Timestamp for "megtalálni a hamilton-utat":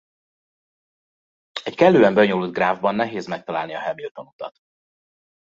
3.27-4.57